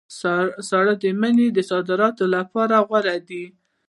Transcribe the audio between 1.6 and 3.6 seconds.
صادرولو لپاره غوره دي.